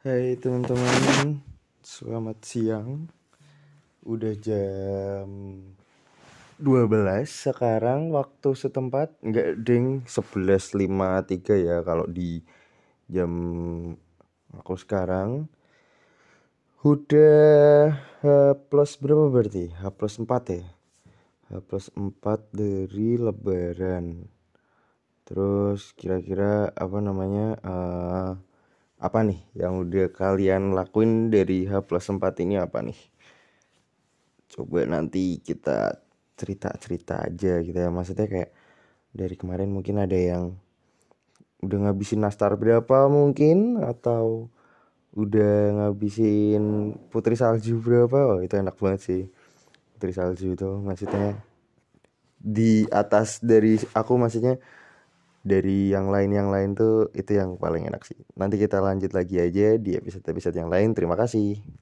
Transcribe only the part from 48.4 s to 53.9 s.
itu enak banget sih. Putri salju itu maksudnya di atas dari